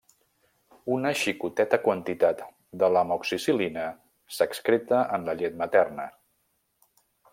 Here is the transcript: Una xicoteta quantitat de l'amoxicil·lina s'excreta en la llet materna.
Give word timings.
Una 0.93 1.09
xicoteta 1.23 1.79
quantitat 1.83 2.41
de 2.83 2.89
l'amoxicil·lina 2.95 3.85
s'excreta 4.39 5.03
en 5.19 5.29
la 5.29 5.37
llet 5.43 5.61
materna. 5.65 6.09